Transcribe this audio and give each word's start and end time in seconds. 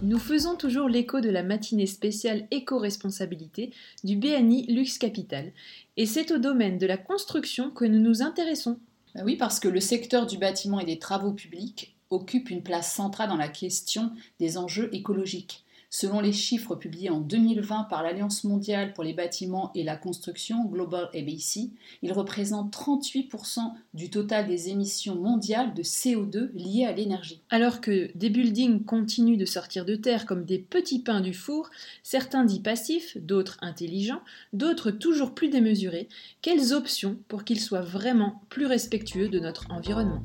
Nous 0.00 0.18
faisons 0.18 0.54
toujours 0.56 0.88
l'écho 0.88 1.20
de 1.20 1.28
la 1.28 1.42
matinée 1.42 1.86
spéciale 1.86 2.46
éco-responsabilité 2.50 3.72
du 4.04 4.16
BNI 4.16 4.66
Luxe 4.72 4.98
Capital, 4.98 5.52
et 5.96 6.06
c'est 6.06 6.30
au 6.30 6.38
domaine 6.38 6.78
de 6.78 6.86
la 6.86 6.96
construction 6.96 7.70
que 7.70 7.84
nous 7.84 8.00
nous 8.00 8.22
intéressons. 8.22 8.78
Ben 9.14 9.24
oui, 9.24 9.36
parce 9.36 9.58
que 9.58 9.68
le 9.68 9.80
secteur 9.80 10.26
du 10.26 10.38
bâtiment 10.38 10.78
et 10.80 10.86
des 10.86 10.98
travaux 10.98 11.32
publics 11.32 11.97
occupe 12.10 12.50
une 12.50 12.62
place 12.62 12.92
centrale 12.92 13.28
dans 13.28 13.36
la 13.36 13.48
question 13.48 14.12
des 14.38 14.58
enjeux 14.58 14.88
écologiques. 14.94 15.64
Selon 15.90 16.20
les 16.20 16.34
chiffres 16.34 16.74
publiés 16.74 17.08
en 17.08 17.20
2020 17.20 17.84
par 17.84 18.02
l'Alliance 18.02 18.44
mondiale 18.44 18.92
pour 18.92 19.04
les 19.04 19.14
bâtiments 19.14 19.72
et 19.74 19.84
la 19.84 19.96
construction, 19.96 20.66
Global 20.66 21.08
ABC, 21.14 21.70
il 22.02 22.12
représente 22.12 22.70
38% 22.74 23.72
du 23.94 24.10
total 24.10 24.46
des 24.46 24.68
émissions 24.68 25.14
mondiales 25.14 25.72
de 25.72 25.82
CO2 25.82 26.50
liées 26.52 26.84
à 26.84 26.92
l'énergie. 26.92 27.40
Alors 27.48 27.80
que 27.80 28.10
des 28.14 28.28
buildings 28.28 28.84
continuent 28.84 29.38
de 29.38 29.46
sortir 29.46 29.86
de 29.86 29.94
terre 29.94 30.26
comme 30.26 30.44
des 30.44 30.58
petits 30.58 31.00
pains 31.00 31.22
du 31.22 31.32
four, 31.32 31.70
certains 32.02 32.44
dits 32.44 32.60
passifs, 32.60 33.16
d'autres 33.16 33.56
intelligents, 33.62 34.20
d'autres 34.52 34.90
toujours 34.90 35.34
plus 35.34 35.48
démesurés, 35.48 36.08
quelles 36.42 36.74
options 36.74 37.16
pour 37.28 37.44
qu'ils 37.44 37.60
soient 37.60 37.80
vraiment 37.80 38.42
plus 38.50 38.66
respectueux 38.66 39.30
de 39.30 39.40
notre 39.40 39.70
environnement? 39.70 40.20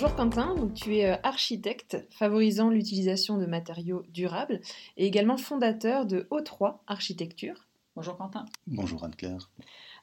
Bonjour 0.00 0.14
Quentin, 0.14 0.54
donc 0.54 0.74
tu 0.74 0.94
es 0.94 1.10
euh, 1.10 1.16
architecte 1.24 1.96
favorisant 2.10 2.70
l'utilisation 2.70 3.36
de 3.36 3.46
matériaux 3.46 4.04
durables 4.10 4.60
et 4.96 5.04
également 5.04 5.36
fondateur 5.36 6.06
de 6.06 6.28
O3 6.30 6.76
Architecture. 6.86 7.66
Bonjour 7.96 8.16
Quentin. 8.16 8.46
Bonjour 8.68 9.02
Anne-Claire. 9.02 9.50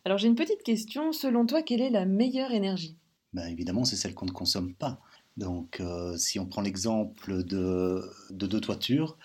Alors 0.03 0.17
j'ai 0.17 0.27
une 0.27 0.35
petite 0.35 0.63
question, 0.63 1.13
selon 1.13 1.45
toi 1.45 1.61
quelle 1.61 1.79
est 1.79 1.89
la 1.89 2.05
meilleure 2.05 2.51
énergie? 2.51 2.97
Ben, 3.31 3.47
Évidemment 3.47 3.85
c'est 3.85 3.95
celle 3.95 4.13
qu'on 4.13 4.25
ne 4.25 4.31
consomme 4.31 4.73
pas. 4.73 4.99
Donc 5.37 5.79
euh, 5.79 6.17
si 6.17 6.39
on 6.39 6.45
prend 6.45 6.61
l'exemple 6.61 7.45
de, 7.45 8.03
deux 8.31 8.59
toitures, 8.59 9.17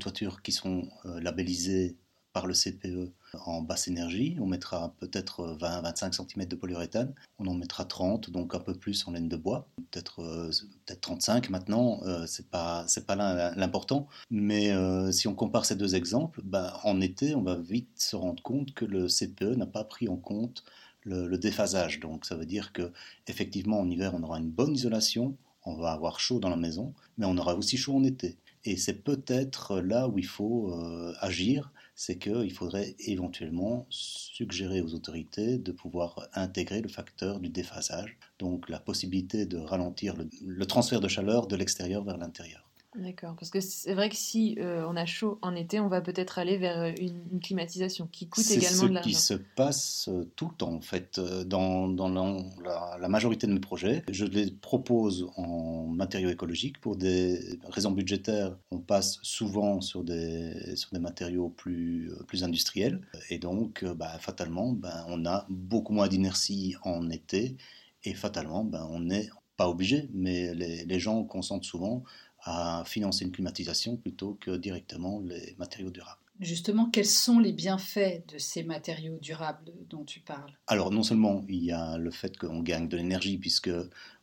toitures 0.00 0.42
qui 0.42 0.50
sont 0.50 0.88
euh, 1.04 1.20
labellisées 1.20 1.94
par 2.38 2.46
le 2.46 2.54
CPE 2.54 3.10
en 3.46 3.62
basse 3.62 3.88
énergie, 3.88 4.36
on 4.38 4.46
mettra 4.46 4.94
peut-être 5.00 5.56
20-25 5.60 6.12
cm 6.12 6.46
de 6.46 6.54
polyuréthane, 6.54 7.12
on 7.40 7.48
en 7.48 7.54
mettra 7.54 7.84
30, 7.84 8.30
donc 8.30 8.54
un 8.54 8.60
peu 8.60 8.74
plus 8.74 9.08
en 9.08 9.10
laine 9.10 9.28
de 9.28 9.36
bois, 9.36 9.66
peut-être 9.90 10.22
euh, 10.22 10.52
peut 10.86 10.94
35 10.94 11.50
maintenant, 11.50 12.00
euh, 12.04 12.26
c'est 12.26 12.48
pas 12.48 12.86
pas 13.08 13.16
là 13.16 13.52
l'important, 13.56 14.06
mais 14.30 14.70
euh, 14.70 15.10
si 15.10 15.26
on 15.26 15.34
compare 15.34 15.64
ces 15.64 15.74
deux 15.74 15.96
exemples, 15.96 16.42
ben, 16.44 16.72
en 16.84 17.00
été 17.00 17.34
on 17.34 17.42
va 17.42 17.56
vite 17.56 17.90
se 17.96 18.14
rendre 18.14 18.40
compte 18.40 18.72
que 18.72 18.84
le 18.84 19.08
CPE 19.08 19.56
n'a 19.56 19.66
pas 19.66 19.82
pris 19.82 20.08
en 20.08 20.16
compte 20.16 20.62
le, 21.02 21.26
le, 21.26 21.38
déphasage, 21.38 21.98
donc 21.98 22.24
ça 22.24 22.36
veut 22.36 22.46
dire 22.46 22.72
que 22.72 22.92
effectivement 23.26 23.80
en 23.80 23.90
hiver 23.90 24.12
on 24.14 24.22
aura 24.22 24.38
une 24.38 24.50
bonne 24.50 24.76
isolation, 24.76 25.36
on 25.64 25.74
va 25.74 25.90
avoir 25.90 26.20
chaud 26.20 26.38
dans 26.38 26.50
la 26.50 26.56
maison, 26.56 26.94
mais 27.16 27.26
on 27.26 27.36
aura 27.36 27.56
aussi 27.56 27.76
chaud 27.76 27.96
en 27.96 28.04
été. 28.04 28.38
Et 28.64 28.76
c'est 28.76 29.02
peut-être 29.02 29.80
là 29.80 30.08
où 30.08 30.18
il 30.18 30.26
faut 30.26 30.74
agir 31.20 31.72
c'est 32.00 32.16
qu'il 32.16 32.52
faudrait 32.52 32.94
éventuellement 33.00 33.84
suggérer 33.90 34.80
aux 34.80 34.94
autorités 34.94 35.58
de 35.58 35.72
pouvoir 35.72 36.28
intégrer 36.32 36.80
le 36.80 36.88
facteur 36.88 37.40
du 37.40 37.48
déphasage, 37.48 38.16
donc 38.38 38.68
la 38.68 38.78
possibilité 38.78 39.46
de 39.46 39.58
ralentir 39.58 40.14
le, 40.16 40.66
transfert 40.66 41.00
de 41.00 41.08
chaleur 41.08 41.48
de 41.48 41.56
l'extérieur 41.56 42.04
vers 42.04 42.16
l'intérieur. 42.16 42.67
D'accord, 42.94 43.36
parce 43.36 43.50
que 43.50 43.60
c'est 43.60 43.92
vrai 43.92 44.08
que 44.08 44.16
si 44.16 44.56
euh, 44.58 44.86
on 44.88 44.96
a 44.96 45.04
chaud 45.04 45.38
en 45.42 45.54
été, 45.54 45.78
on 45.78 45.88
va 45.88 46.00
peut-être 46.00 46.38
aller 46.38 46.56
vers 46.56 46.78
euh, 46.78 46.92
une, 46.98 47.38
climatisation 47.38 48.08
qui 48.10 48.28
coûte 48.28 48.50
également 48.50 48.84
de 48.84 48.94
l'argent. 48.94 49.10
C'est 49.10 49.14
ce 49.14 49.34
qui 49.34 49.40
se 49.40 49.54
passe 49.56 50.08
euh, 50.08 50.24
tout 50.36 50.48
le 50.48 50.54
temps 50.54 50.72
en 50.72 50.80
fait. 50.80 51.20
Dans, 51.20 51.86
dans 51.86 52.08
la, 52.08 53.08
majorité 53.08 53.46
de 53.46 53.52
mes 53.52 53.60
projets, 53.60 54.02
je 54.08 54.24
les 54.24 54.50
propose 54.50 55.30
en 55.36 55.86
matériaux 55.86 56.30
écologiques. 56.30 56.80
Pour 56.80 56.96
des 56.96 57.58
raisons 57.68 57.90
budgétaires, 57.90 58.56
on 58.70 58.78
passe 58.78 59.18
souvent 59.22 59.82
sur 59.82 60.02
des, 60.02 60.74
sur 60.74 60.90
des 60.90 60.98
matériaux 60.98 61.50
plus, 61.50 62.10
plus 62.26 62.42
industriels. 62.42 63.02
Et 63.28 63.38
donc, 63.38 63.84
bah, 63.84 64.18
fatalement, 64.18 64.72
bah, 64.72 65.04
on 65.08 65.26
a 65.26 65.46
beaucoup 65.50 65.92
moins 65.92 66.08
d'inertie 66.08 66.74
en 66.84 67.10
été. 67.10 67.56
Et 68.04 68.14
fatalement, 68.14 68.64
bah, 68.64 68.88
on 68.90 69.00
n'est 69.00 69.28
pas 69.58 69.68
obligé, 69.68 70.08
mais 70.14 70.54
les, 70.54 70.84
les 70.86 71.00
gens 71.00 71.24
consentent 71.24 71.64
souvent 71.64 72.02
à 72.42 72.82
financer 72.86 73.24
une 73.24 73.32
climatisation 73.32 73.96
plutôt 73.96 74.36
que 74.40 74.56
directement 74.56 75.20
les 75.20 75.54
matériaux 75.58 75.90
durables. 75.90 76.20
Justement, 76.40 76.88
quels 76.88 77.04
sont 77.04 77.40
les 77.40 77.52
bienfaits 77.52 78.22
de 78.32 78.38
ces 78.38 78.62
matériaux 78.62 79.18
durables 79.20 79.72
dont 79.90 80.04
tu 80.04 80.20
parles? 80.20 80.52
Alors, 80.68 80.92
non 80.92 81.02
seulement 81.02 81.44
il 81.48 81.64
y 81.64 81.72
a 81.72 81.98
le 81.98 82.12
fait 82.12 82.36
qu'on 82.38 82.62
gagne 82.62 82.88
de 82.88 82.96
l'énergie, 82.96 83.38
puisque 83.38 83.70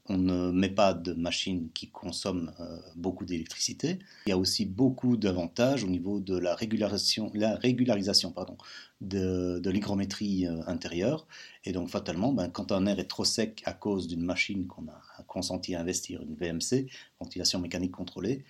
on 0.07 0.17
ne 0.17 0.51
met 0.51 0.69
pas 0.69 0.93
de 0.93 1.13
machines 1.13 1.69
qui 1.73 1.89
consomment 1.89 2.53
euh, 2.59 2.77
beaucoup 2.95 3.25
d'électricité. 3.25 3.99
Il 4.27 4.29
y 4.29 4.33
a 4.33 4.37
aussi 4.37 4.65
beaucoup 4.65 5.17
d'avantages 5.17 5.83
au 5.83 5.87
niveau 5.87 6.19
de 6.19 6.37
la 6.37 6.55
régularisation, 6.55 7.31
la 7.33 7.55
régularisation 7.55 8.31
pardon, 8.31 8.55
de, 9.01 9.61
l'hygrométrie 9.65 10.47
euh, 10.47 10.61
intérieure. 10.67 11.27
Et 11.65 11.71
donc, 11.71 11.89
fatalement, 11.89 12.31
ben, 12.31 12.49
quand 12.49 12.71
un 12.71 12.85
air 12.85 12.99
est 12.99 13.09
trop 13.09 13.25
sec 13.25 13.61
à 13.65 13.73
cause 13.73 14.07
d'une 14.07 14.23
machine 14.23 14.67
qu'on 14.67 14.87
a 14.87 15.01
consenti 15.35 15.75
à 15.75 15.81
investir, 15.81 16.22
une 16.22 16.35
VMC, 16.35 16.88
ventilation 17.19 17.59
mécanique 17.59 17.91
contrôlée, 17.91 18.46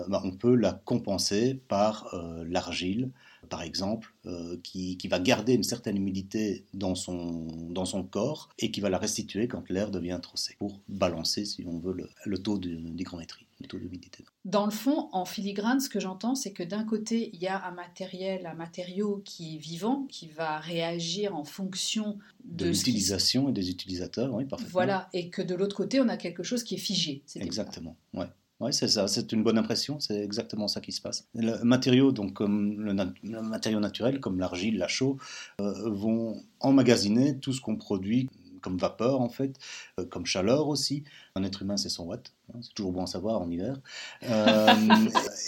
euh, 0.00 0.04
ben, 0.08 0.20
on 0.24 0.32
peut 0.32 0.56
la 0.56 0.72
compenser 0.72 1.60
par 1.68 2.14
l'argile 2.46 3.10
par 3.50 3.62
exemple, 3.62 4.14
euh, 4.26 4.56
qui, 4.62 4.96
va 5.08 5.18
garder 5.18 5.54
une 5.54 5.64
certaine 5.64 5.96
humidité 5.96 6.64
dans 6.72 6.94
son, 6.94 7.48
dans 7.68 7.84
son 7.84 8.04
corps 8.04 8.48
et 8.58 8.70
qui 8.70 8.80
va 8.80 8.88
la 8.88 8.96
restituer 8.96 9.48
quand 9.48 9.68
l'air 9.68 9.90
devient 9.90 10.20
trop 10.22 10.36
sec, 10.36 10.56
pour 10.58 10.80
balancer, 10.88 11.44
si 11.44 11.64
on 11.66 11.78
veut, 11.78 12.08
le, 12.24 12.38
taux 12.38 12.58
d'hygrométrie, 12.58 13.46
le 13.60 13.66
taux 13.66 13.78
d'humidité. 13.78 14.24
Dans 14.44 14.64
le 14.64 14.70
fond, 14.70 15.08
en 15.12 15.24
filigrane, 15.24 15.80
ce 15.80 15.88
que 15.88 15.98
j'entends, 15.98 16.36
c'est 16.36 16.52
que 16.52 16.62
d'un 16.62 16.84
côté, 16.84 17.30
il 17.34 17.40
y 17.40 17.48
a 17.48 17.66
un 17.66 17.72
matériel, 17.72 18.46
un 18.46 18.54
matériau 18.54 19.20
qui 19.24 19.56
est 19.56 19.58
vivant, 19.58 20.06
qui 20.08 20.28
va 20.28 20.58
réagir 20.58 21.34
en 21.34 21.44
fonction 21.44 22.18
de, 22.44 22.66
l'utilisation 22.66 23.48
et 23.48 23.52
des 23.52 23.68
utilisateurs, 23.68 24.32
oui, 24.32 24.44
parfaitement. 24.44 24.72
Voilà, 24.72 25.08
et 25.12 25.28
que 25.28 25.42
de 25.42 25.56
l'autre 25.56 25.76
côté, 25.76 26.00
on 26.00 26.08
a 26.08 26.16
quelque 26.16 26.44
chose 26.44 26.62
qui 26.62 26.76
est 26.76 26.78
figé. 26.78 27.22
Exactement, 27.34 27.96
ouais. 28.14 28.28
Oui, 28.60 28.74
c'est 28.74 28.88
ça, 28.88 29.08
c'est 29.08 29.32
une 29.32 29.42
bonne 29.42 29.56
impression, 29.56 29.98
c'est 30.00 30.22
exactement 30.22 30.68
ça 30.68 30.82
qui 30.82 30.92
se 30.92 31.00
passe. 31.00 31.26
Le 31.34 31.62
matériau, 31.64 32.12
donc 32.12 32.34
comme 32.34 32.78
le, 32.78 32.92
matériau 33.42 33.80
naturel, 33.80 34.20
comme 34.20 34.38
l'argile, 34.38 34.76
la 34.76 34.86
chaux, 34.86 35.16
euh, 35.62 35.90
vont 35.90 36.42
emmagasiner 36.60 37.38
tout 37.38 37.54
ce 37.54 37.62
qu'on 37.62 37.76
produit 37.76 38.28
comme 38.60 38.76
vapeur 38.76 39.22
en 39.22 39.30
fait, 39.30 39.56
euh, 39.98 40.04
comme 40.04 40.26
chaleur 40.26 40.68
aussi. 40.68 41.04
Un 41.36 41.44
être 41.44 41.62
humain, 41.62 41.78
c'est 41.78 41.88
100 41.88 42.04
watts, 42.04 42.34
hein, 42.52 42.58
c'est 42.60 42.74
toujours 42.74 42.92
bon 42.92 43.04
à 43.04 43.06
savoir 43.06 43.40
en 43.40 43.50
hiver. 43.50 43.80
Euh, 44.24 44.66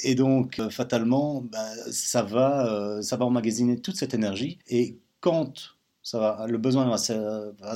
et 0.04 0.14
donc, 0.14 0.62
fatalement, 0.70 1.42
ben, 1.42 1.74
ça, 1.90 2.22
va, 2.22 3.02
ça 3.02 3.16
va 3.18 3.26
emmagasiner 3.26 3.78
toute 3.78 3.96
cette 3.96 4.14
énergie. 4.14 4.58
Et 4.68 4.96
quand 5.20 5.76
ça 6.02 6.18
va, 6.18 6.46
le 6.48 6.58
besoin 6.58 6.88
va, 6.88 6.96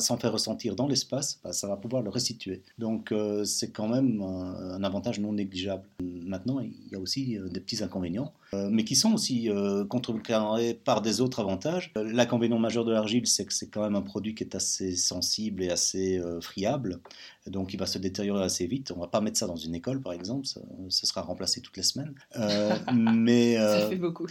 s'en 0.01 0.17
faire 0.17 0.33
ressentir 0.33 0.75
dans 0.75 0.89
l'espace, 0.89 1.39
bah, 1.45 1.53
ça 1.53 1.69
va 1.69 1.77
pouvoir 1.77 2.03
le 2.03 2.11
restituer. 2.11 2.63
Donc 2.79 3.13
euh, 3.13 3.45
c'est 3.45 3.71
quand 3.71 3.89
même 3.89 4.21
un, 4.21 4.83
avantage 4.83 5.21
non 5.21 5.33
négligeable. 5.33 5.85
Maintenant, 6.03 6.59
il 6.59 6.75
y 6.91 6.97
a 6.97 6.99
aussi 6.99 7.39
euh, 7.39 7.49
des 7.49 7.61
petits 7.61 7.85
inconvénients, 7.85 8.33
euh, 8.53 8.69
mais 8.71 8.85
qui 8.85 8.97
sont 8.97 9.15
aussi 9.15 9.49
contrecarrés 9.89 10.75
par 10.75 11.03
des 11.03 11.21
autres 11.21 11.41
avantages. 11.41 11.93
L'inconvénient 11.95 12.59
majeur 12.59 12.85
de 12.85 12.93
l'argile, 12.93 13.27
c'est 13.27 13.45
que 13.45 13.53
c'est 13.53 13.69
quand 13.69 13.83
même 13.83 13.95
un 13.95 14.03
produit 14.03 14.35
qui 14.35 14.43
est 14.43 14.55
assez 14.55 14.97
sensible 14.97 15.63
et 15.63 15.71
assez 15.71 16.21
friable, 16.41 17.01
donc 17.47 17.73
il 17.73 17.79
va 17.79 17.87
se 17.87 17.99
détériorer 17.99 18.45
assez 18.45 18.67
vite. 18.67 18.93
On 18.95 19.01
va 19.01 19.07
pas 19.07 19.21
mettre 19.21 19.39
ça 19.39 19.47
dans 19.47 19.57
une 19.57 19.75
école, 19.75 20.01
par 20.01 20.13
exemple, 20.13 20.47
ça, 20.47 20.61
sera 20.89 21.23
remplacé 21.23 21.61
toutes 21.61 21.77
les 21.77 21.83
semaines. 21.83 22.15
mais, 22.95 23.57
ça 23.57 23.89
fait 23.89 23.97
beaucoup. 23.97 24.27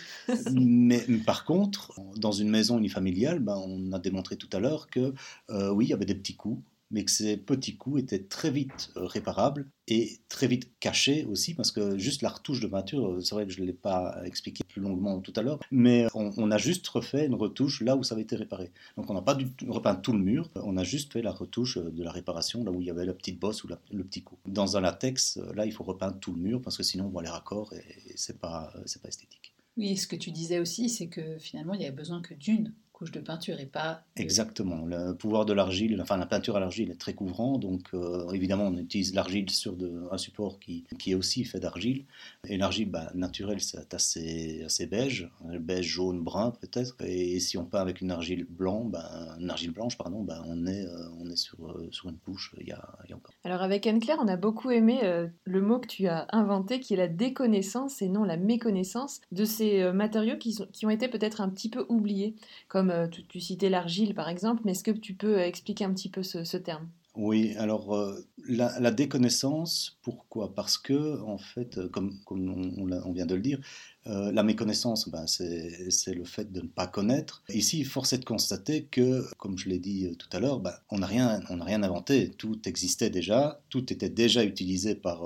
mais 0.54 1.06
par 1.26 1.46
contre, 1.46 1.94
dans 2.18 2.32
une 2.32 2.50
maison 2.50 2.78
unifamiliale, 2.78 3.40
ben, 3.40 3.58
on 3.66 3.85
on 3.86 3.94
a 3.94 4.00
démontré 4.00 4.36
tout 4.36 4.50
à 4.54 4.60
l'heure 4.60 4.88
que 4.88 5.14
euh, 5.50 5.72
oui, 5.72 5.86
il 5.86 5.90
y 5.90 5.94
avait 5.94 6.06
des 6.06 6.16
petits 6.16 6.36
coups, 6.36 6.62
mais 6.92 7.04
que 7.04 7.12
ces 7.12 7.36
petits 7.36 7.78
coups 7.78 8.04
étaient 8.04 8.24
très 8.24 8.52
vite 8.52 8.92
euh, 8.96 9.06
réparables 9.06 9.68
et 9.88 10.20
très 10.30 10.48
vite 10.48 10.72
cachés 10.80 11.26
aussi, 11.26 11.56
parce 11.56 11.72
que 11.72 11.98
juste 11.98 12.22
la 12.22 12.30
retouche 12.30 12.60
de 12.60 12.68
peinture, 12.68 13.08
euh, 13.08 13.22
c'est 13.22 13.34
vrai 13.34 13.46
que 13.46 13.52
je 13.52 13.62
ne 13.62 13.66
l'ai 13.66 13.74
pas 13.74 14.22
expliqué 14.24 14.64
plus 14.64 14.82
longuement 14.82 15.20
tout 15.20 15.34
à 15.36 15.42
l'heure, 15.42 15.60
mais 15.72 16.08
on, 16.14 16.52
a 16.52 16.58
juste 16.58 16.88
refait 16.88 17.26
une 17.26 17.34
retouche 17.34 17.82
là 17.82 17.96
où 17.96 18.04
ça 18.04 18.14
avait 18.14 18.22
été 18.22 18.36
réparé. 18.36 18.72
Donc 18.98 19.10
on 19.10 19.14
n'a 19.14 19.22
pas 19.22 19.36
du 19.36 19.50
tout 19.50 19.72
repeint 19.72 19.96
tout 19.96 20.14
le 20.14 20.20
mur, 20.20 20.50
on 20.56 20.78
a 20.78 20.84
juste 20.84 21.14
fait 21.14 21.22
la 21.22 21.32
retouche 21.32 21.78
de 21.78 22.04
la 22.04 22.12
réparation 22.12 22.64
là 22.64 22.72
où 22.72 22.82
il 22.82 22.88
y 22.88 22.92
avait 22.92 23.06
la 23.06 23.14
petite 23.14 23.40
bosse 23.40 23.64
ou 23.64 23.68
le 23.68 24.04
petit 24.04 24.22
coup. 24.22 24.38
Dans 24.46 24.78
un 24.78 24.82
latex, 24.82 25.40
là 25.56 25.66
il 25.66 25.74
faut 25.74 25.84
repeindre 25.84 26.20
tout 26.20 26.34
le 26.34 26.40
mur 26.40 26.62
parce 26.62 26.78
que 26.78 26.84
sinon 26.84 27.06
on 27.06 27.10
voit 27.10 27.24
les 27.24 27.30
raccords 27.30 27.74
et, 27.74 28.12
et 28.12 28.14
c'est 28.16 28.40
pas, 28.40 28.72
esthétique. 29.08 29.56
Oui, 29.78 29.98
ce 29.98 30.08
que 30.08 30.16
tu 30.16 30.32
disais 30.32 30.60
aussi, 30.60 30.90
c'est 30.90 31.08
que 31.08 31.38
finalement, 31.38 31.74
il 31.74 31.82
y 31.82 31.86
avait 31.86 31.96
besoin 31.96 32.22
que 32.22 32.34
d'une 32.34 32.74
couche 32.96 33.12
de 33.12 33.20
peinture 33.20 33.60
et 33.60 33.66
pas. 33.66 34.04
Exactement. 34.16 34.86
Le 34.86 35.14
pouvoir 35.14 35.46
de 35.46 35.52
l'argile, 35.52 36.02
enfin 36.02 36.16
la 36.16 36.26
peinture 36.26 36.56
à 36.56 36.62
l'argile 36.62 36.92
est 36.92 37.00
très 37.00 37.14
couvrant, 37.14 37.58
donc 37.58 37.90
euh, 37.94 38.32
évidemment 38.32 38.68
on 38.68 38.78
utilise 38.78 39.14
l'argile 39.14 39.50
sur 39.50 39.76
de, 39.76 40.08
un 40.12 40.18
support 40.18 40.60
qui, 40.60 40.86
qui, 40.98 41.12
est 41.12 41.16
aussi 41.16 41.44
fait 41.44 41.60
d'argile. 41.60 42.06
Et 42.48 42.56
l'argile 42.58 42.90
bah, 42.90 43.12
naturelle, 43.14 43.60
c'est 43.60 43.94
assez, 43.94 44.64
assez 44.64 44.86
beige, 44.86 45.30
beige, 45.60 45.88
jaune, 45.88 46.22
brun 46.22 46.52
peut-être. 46.52 46.96
Et 47.02 47.42
si 47.42 47.58
on 47.58 47.66
peint 47.66 47.82
avec 47.82 48.00
une 48.00 48.12
argile 48.12 48.46
blanc, 48.50 48.86
bah, 48.86 49.36
une 49.40 49.50
argile 49.50 49.72
blanche, 49.72 49.98
pardon, 49.98 50.24
bah, 50.24 50.42
on 50.48 50.66
est, 50.66 50.86
euh, 50.86 51.10
on 51.20 51.30
est 51.30 51.36
sur, 51.36 51.68
euh, 51.68 51.90
sur 51.92 52.08
une 52.08 52.18
couche. 52.18 52.56
Il 52.62 52.68
y 52.68 52.72
a, 52.72 52.98
il 53.04 53.10
y 53.10 53.14
a 53.14 53.18
encore. 53.18 53.34
Alors 53.44 53.62
avec 53.62 53.86
Anne-Claire, 53.88 54.20
on 54.22 54.28
a 54.30 54.38
beaucoup 54.38 54.72
aimé 54.72 55.02
le 55.44 55.62
mot 55.62 55.80
que 55.80 55.88
tu 55.88 56.08
as 56.08 56.28
inventé, 56.32 56.80
qui 56.80 56.94
est 56.94 56.98
la 56.98 57.10
déconnaissance 57.10 58.02
et 58.02 58.08
non 58.08 58.24
la 58.24 58.38
méconnaissance 58.38 59.20
de 59.34 59.44
ces 59.44 59.92
matériaux 59.92 60.38
qui, 60.38 60.54
sont, 60.54 60.68
qui 60.72 60.86
ont 60.86 60.90
été 60.90 61.10
peut-être 61.10 61.42
un 61.42 61.50
petit 61.50 61.70
peu 61.70 61.86
oubliés, 61.90 62.36
comme 62.70 62.85
euh, 62.90 63.08
tu, 63.08 63.40
citais 63.40 63.70
l'argile 63.70 64.14
par 64.14 64.30
exemple, 64.30 64.62
mais 64.66 64.72
est-ce 64.72 64.84
que 64.84 64.92
tu 64.92 65.14
peux 65.14 65.40
expliquer 65.40 65.86
un 65.86 65.94
petit 65.94 66.10
peu 66.10 66.24
ce, 66.24 66.58
terme? 66.58 66.90
Oui, 67.16 67.56
alors 67.58 67.96
euh, 67.96 68.20
la, 68.48 68.92
déconnaissance, 68.92 69.98
pourquoi? 70.02 70.54
Parce 70.54 70.78
que, 70.78 71.22
en 71.22 71.38
fait, 71.38 71.78
euh, 71.78 71.90
comme, 71.90 72.20
on, 72.30 73.12
vient 73.14 73.26
de 73.26 73.36
le 73.36 73.42
dire, 73.42 73.60
la 74.06 74.44
méconnaissance, 74.44 75.10
ben, 75.10 75.26
c'est 75.28 76.14
le 76.14 76.26
fait 76.26 76.52
de 76.52 76.62
ne 76.62 76.68
pas 76.68 76.88
connaître. 76.88 77.44
Ici, 77.50 77.84
force 77.84 78.14
est 78.14 78.20
de 78.20 78.26
constater 78.26 78.84
que, 78.84 79.26
comme 79.38 79.58
je 79.58 79.70
l'ai 79.70 79.80
dit 79.80 80.16
tout 80.18 80.30
à 80.32 80.40
l'heure, 80.40 80.60
ben, 80.60 80.74
on 80.90 81.00
n'a 81.00 81.08
rien, 81.08 81.42
rien 81.50 81.84
inventé. 81.84 82.32
Tout 82.32 82.60
existait 82.68 83.10
déjà, 83.10 83.62
tout 83.70 83.92
était 83.92 84.10
déjà 84.10 84.44
utilisé 84.44 84.96
par, 84.96 85.24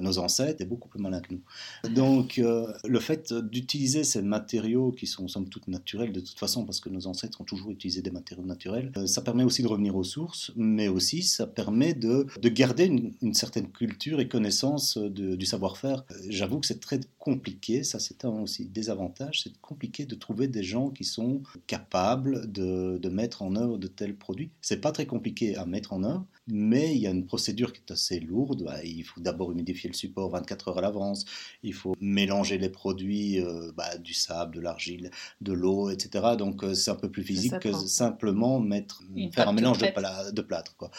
nos 0.00 0.18
ancêtres 0.18 0.60
est 0.60 0.66
beaucoup 0.66 0.88
plus 0.88 1.00
malin 1.00 1.20
que 1.20 1.34
nous. 1.34 1.90
Donc 1.90 2.38
euh, 2.38 2.72
le 2.84 3.00
fait 3.00 3.32
d'utiliser 3.32 4.04
ces 4.04 4.22
matériaux 4.22 4.92
qui 4.92 5.06
sont 5.06 5.28
somme 5.28 5.48
toute 5.48 5.68
naturels 5.68 6.12
de 6.12 6.20
toute 6.20 6.38
façon, 6.38 6.64
parce 6.64 6.80
que 6.80 6.88
nos 6.88 7.06
ancêtres 7.06 7.40
ont 7.40 7.44
toujours 7.44 7.70
utilisé 7.70 8.02
des 8.02 8.10
matériaux 8.10 8.44
naturels, 8.44 8.92
euh, 8.96 9.06
ça 9.06 9.22
permet 9.22 9.44
aussi 9.44 9.62
de 9.62 9.68
revenir 9.68 9.96
aux 9.96 10.04
sources, 10.04 10.52
mais 10.56 10.88
aussi 10.88 11.22
ça 11.22 11.46
permet 11.46 11.94
de, 11.94 12.26
de 12.40 12.48
garder 12.48 12.84
une, 12.84 13.34
certaine 13.34 13.70
culture 13.70 14.20
et 14.20 14.28
connaissance 14.28 14.96
du 14.96 15.46
savoir-faire. 15.46 16.04
Euh, 16.10 16.14
j'avoue 16.28 16.60
que 16.60 16.66
c'est 16.66 16.80
très 16.80 17.00
compliqué, 17.24 17.84
ça 17.84 17.98
c'est 17.98 18.26
un 18.26 18.42
aussi 18.42 18.66
désavantage, 18.66 19.40
c'est 19.44 19.58
compliqué 19.62 20.04
de 20.04 20.14
trouver 20.14 20.46
des 20.46 20.62
gens 20.62 20.90
qui 20.90 21.04
sont 21.04 21.42
capables 21.66 22.52
de, 22.52 22.98
de 22.98 23.08
mettre 23.08 23.40
en 23.40 23.56
œuvre 23.56 23.78
de 23.78 23.86
tels 23.86 24.14
produits. 24.14 24.50
C'est 24.60 24.82
pas 24.82 24.92
très 24.92 25.06
compliqué 25.06 25.56
à 25.56 25.64
mettre 25.64 25.94
en 25.94 26.04
œuvre, 26.04 26.26
mais 26.48 26.94
il 26.94 27.00
y 27.00 27.06
a 27.06 27.10
une 27.10 27.24
procédure 27.24 27.72
qui 27.72 27.80
est 27.80 27.92
assez 27.92 28.20
lourde. 28.20 28.64
Bah, 28.64 28.84
il 28.84 29.04
faut 29.04 29.22
d'abord 29.22 29.52
humidifier 29.52 29.88
le 29.88 29.94
support 29.94 30.28
24 30.28 30.68
heures 30.68 30.78
à 30.78 30.80
l'avance, 30.82 31.24
il 31.62 31.72
faut 31.72 31.94
mélanger 31.98 32.58
les 32.58 32.68
produits, 32.68 33.40
euh, 33.40 33.72
bah, 33.74 33.96
du 33.96 34.12
sable, 34.12 34.56
de 34.56 34.60
l'argile, 34.60 35.10
de 35.40 35.54
l'eau, 35.54 35.88
etc. 35.88 36.36
Donc 36.36 36.62
euh, 36.62 36.74
c'est 36.74 36.90
un 36.90 36.94
peu 36.94 37.10
plus 37.10 37.22
physique 37.22 37.58
que 37.58 37.72
simplement 37.72 38.60
mettre, 38.60 39.02
faire 39.32 39.48
un 39.48 39.54
mélange 39.54 39.78
de, 39.78 40.30
de, 40.30 40.42
plâtre. 40.42 40.76
Quoi. 40.76 40.90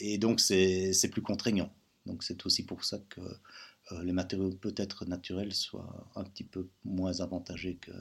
Et 0.00 0.16
donc 0.16 0.40
c'est 0.40 1.10
plus 1.12 1.22
contraignant. 1.22 1.70
Donc 2.06 2.22
c'est 2.22 2.46
aussi 2.46 2.64
pour 2.64 2.84
ça 2.84 2.98
que 3.08 3.20
euh, 3.92 4.02
les 4.02 4.12
matériaux 4.12 4.50
peut-être 4.50 5.04
naturels 5.06 5.52
soient 5.52 6.08
un 6.14 6.24
petit 6.24 6.44
peu 6.44 6.68
moins 6.84 7.20
avantagés 7.20 7.76
que 7.76 7.92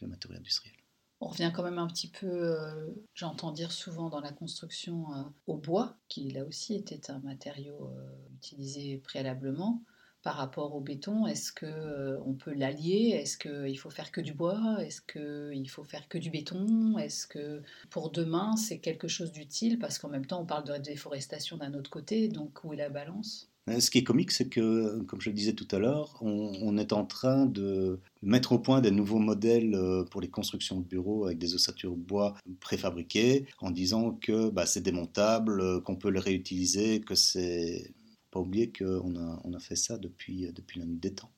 les 0.00 0.06
matériaux 0.06 0.38
industriels. 0.38 0.74
On 1.20 1.26
revient 1.26 1.50
quand 1.52 1.64
même 1.64 1.78
un 1.78 1.88
petit 1.88 2.08
peu, 2.08 2.26
euh, 2.26 2.86
j'entends 3.14 3.50
dire 3.50 3.72
souvent 3.72 4.08
dans 4.08 4.20
la 4.20 4.32
construction, 4.32 5.12
euh, 5.14 5.22
au 5.48 5.56
bois, 5.56 5.96
qui 6.08 6.30
là 6.30 6.44
aussi 6.44 6.74
était 6.74 7.10
un 7.10 7.18
matériau 7.18 7.90
utilisé 8.36 8.98
préalablement. 8.98 9.82
Par 10.22 10.34
rapport 10.36 10.74
au 10.74 10.80
béton, 10.80 11.26
est-ce 11.26 11.52
que 11.52 12.18
on 12.26 12.34
peut 12.34 12.52
l'allier? 12.52 13.10
Est-ce 13.14 13.38
qu'il 13.38 13.78
faut 13.78 13.90
faire 13.90 14.10
que 14.10 14.20
du 14.20 14.34
bois? 14.34 14.76
Est-ce 14.84 15.00
qu'il 15.00 15.70
faut 15.70 15.84
faire 15.84 16.08
que 16.08 16.18
du 16.18 16.30
béton? 16.30 16.98
Est-ce 16.98 17.26
que 17.26 17.62
pour 17.90 18.10
demain 18.10 18.56
c'est 18.56 18.80
quelque 18.80 19.08
chose 19.08 19.32
d'utile? 19.32 19.78
Parce 19.78 19.98
qu'en 19.98 20.08
même 20.08 20.26
temps 20.26 20.42
on 20.42 20.46
parle 20.46 20.64
de 20.64 20.76
déforestation 20.76 21.56
d'un 21.56 21.72
autre 21.74 21.90
côté, 21.90 22.28
donc 22.28 22.64
où 22.64 22.72
est 22.72 22.76
la 22.76 22.90
balance? 22.90 23.47
Ce 23.80 23.90
qui 23.90 23.98
est 23.98 24.04
comique, 24.04 24.30
c'est 24.30 24.48
que, 24.48 25.00
comme 25.02 25.20
je 25.20 25.30
le 25.30 25.34
disais 25.34 25.52
tout 25.52 25.66
à 25.70 25.78
l'heure, 25.78 26.18
on, 26.20 26.76
est 26.78 26.92
en 26.92 27.04
train 27.04 27.46
de 27.46 27.98
mettre 28.22 28.52
au 28.52 28.58
point 28.58 28.80
des 28.80 28.90
nouveaux 28.90 29.18
modèles 29.18 29.74
euh, 29.74 30.04
pour 30.04 30.20
les 30.20 30.28
constructions 30.28 30.80
de 30.80 30.84
bureaux 30.84 31.26
avec 31.26 31.38
des 31.38 31.54
ossatures 31.54 31.96
bois 31.96 32.34
préfabriquées, 32.60 33.46
en 33.60 33.70
disant 33.70 34.12
que 34.12 34.50
bah, 34.50 34.66
c'est 34.66 34.80
démontable, 34.80 35.60
euh, 35.60 35.80
qu'on 35.80 35.96
peut 35.96 36.10
le 36.10 36.20
réutiliser, 36.20 37.00
que 37.00 37.14
c'est... 37.14 37.92
Pas 38.30 38.40
oublier 38.40 38.70
qu'on 38.70 39.16
a, 39.16 39.40
on 39.44 39.54
a 39.54 39.58
fait 39.58 39.74
ça 39.74 39.96
depuis, 39.96 40.52
depuis 40.52 40.82
des 40.84 41.14
temps. 41.14 41.30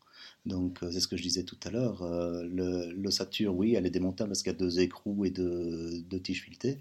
Donc, 0.46 0.78
c'est 0.80 1.00
ce 1.00 1.08
que 1.08 1.16
je 1.16 1.22
disais 1.22 1.42
tout 1.42 1.58
à 1.64 1.70
l'heure. 1.70 2.02
L'ossature, 2.44 3.54
oui, 3.54 3.74
elle 3.74 3.86
est 3.86 3.90
démontable 3.90 4.30
parce 4.30 4.42
qu'il 4.42 4.52
y 4.52 4.54
a 4.54 4.58
deux 4.58 4.80
écrous 4.80 5.24
et 5.24 5.30
deux, 5.30 6.00
deux 6.08 6.20
tiges 6.20 6.42
filetées 6.42 6.78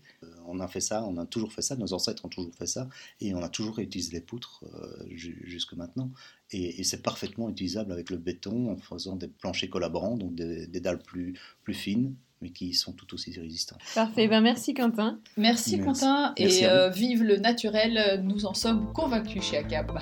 on 0.50 0.60
a 0.60 0.68
fait 0.68 0.82
ça, 0.82 1.04
on 1.06 1.18
a 1.18 1.26
toujours 1.26 1.54
fait 1.54 1.62
ça, 1.62 1.76
nos 1.76 1.94
ancêtres 1.94 2.26
ont 2.26 2.30
toujours 2.30 2.54
fait 2.54 2.66
ça, 2.66 2.90
et 3.22 3.34
on 3.34 3.42
a 3.42 3.50
toujours 3.50 3.80
utilisé 3.80 4.12
les 4.14 4.22
poutres 4.22 4.64
euh, 4.74 5.06
jusque 5.10 5.74
maintenant. 5.74 6.12
Et, 6.52 6.84
c'est 6.84 7.04
parfaitement 7.04 7.50
utilisable 7.50 7.92
avec 7.92 8.10
le 8.10 8.18
béton 8.18 8.72
en 8.72 8.78
faisant 8.78 9.16
des 9.16 9.28
planchers 9.28 9.70
collaborants, 9.70 10.18
donc 10.18 10.34
des, 10.34 10.68
dalles 10.80 11.00
plus, 11.00 11.36
plus 11.64 11.76
fines, 11.76 12.16
mais 12.42 12.50
qui 12.50 12.74
sont 12.74 12.94
tout 12.94 13.14
aussi 13.14 13.38
résistantes. 13.40 13.80
Parfait, 13.94 14.28
ben 14.28 14.42
merci 14.42 14.74
Quentin. 14.74 15.20
Merci, 15.38 15.80
Quentin, 15.80 16.34
et 16.38 16.66
euh, 16.66 16.90
vive 16.90 17.24
le 17.24 17.38
naturel, 17.38 18.22
nous 18.24 18.46
en 18.46 18.54
sommes 18.54 18.92
convaincus 18.94 19.44
chez 19.44 19.58
ACAB. 19.58 20.00